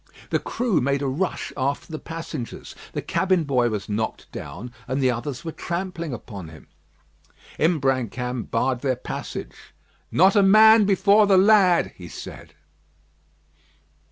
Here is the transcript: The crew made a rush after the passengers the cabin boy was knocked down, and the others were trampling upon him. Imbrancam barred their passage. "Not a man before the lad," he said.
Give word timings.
The 0.31 0.39
crew 0.39 0.81
made 0.81 1.03
a 1.03 1.07
rush 1.07 1.53
after 1.55 1.91
the 1.91 1.99
passengers 1.99 2.73
the 2.93 3.03
cabin 3.03 3.43
boy 3.43 3.69
was 3.69 3.87
knocked 3.87 4.31
down, 4.31 4.73
and 4.87 4.99
the 4.99 5.11
others 5.11 5.45
were 5.45 5.51
trampling 5.51 6.11
upon 6.11 6.49
him. 6.49 6.65
Imbrancam 7.59 8.49
barred 8.49 8.81
their 8.81 8.95
passage. 8.95 9.75
"Not 10.11 10.35
a 10.35 10.41
man 10.41 10.85
before 10.85 11.27
the 11.27 11.37
lad," 11.37 11.93
he 11.95 12.07
said. 12.07 12.55